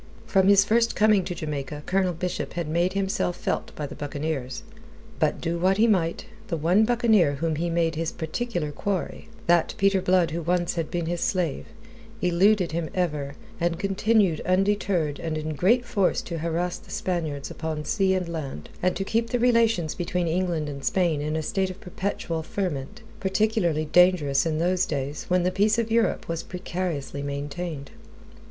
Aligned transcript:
From 0.25 0.47
his 0.47 0.65
first 0.65 0.95
coming 0.95 1.23
to 1.25 1.35
Jamaica, 1.35 1.83
Colonel 1.85 2.13
Bishop 2.13 2.53
had 2.53 2.67
made 2.67 2.93
himself 2.93 3.37
felt 3.37 3.71
by 3.75 3.85
the 3.85 3.93
buccaneers. 3.93 4.63
But 5.19 5.39
do 5.39 5.59
what 5.59 5.77
he 5.77 5.85
might, 5.85 6.25
the 6.47 6.57
one 6.57 6.85
buccaneer 6.85 7.33
whom 7.33 7.55
he 7.57 7.69
made 7.69 7.93
his 7.93 8.11
particular 8.11 8.71
quarry 8.71 9.29
that 9.45 9.75
Peter 9.77 10.01
Blood 10.01 10.31
who 10.31 10.41
once 10.41 10.73
had 10.73 10.89
been 10.89 11.05
his 11.05 11.21
slave 11.21 11.67
eluded 12.19 12.71
him 12.71 12.89
ever, 12.95 13.35
and 13.59 13.77
continued 13.77 14.41
undeterred 14.41 15.19
and 15.19 15.37
in 15.37 15.53
great 15.53 15.85
force 15.85 16.23
to 16.23 16.39
harass 16.39 16.77
the 16.79 16.89
Spaniards 16.89 17.51
upon 17.51 17.85
sea 17.85 18.15
and 18.15 18.27
land, 18.27 18.69
and 18.81 18.95
to 18.95 19.03
keep 19.03 19.29
the 19.29 19.37
relations 19.37 19.93
between 19.93 20.27
England 20.27 20.67
and 20.67 20.83
Spain 20.83 21.21
in 21.21 21.35
a 21.35 21.43
state 21.43 21.69
of 21.69 21.79
perpetual 21.79 22.41
ferment, 22.41 23.01
particularly 23.19 23.85
dangerous 23.85 24.47
in 24.47 24.57
those 24.57 24.87
days 24.87 25.25
when 25.27 25.43
the 25.43 25.51
peace 25.51 25.77
of 25.77 25.91
Europe 25.91 26.27
was 26.27 26.41
precariously 26.41 27.21
maintained. 27.21 27.91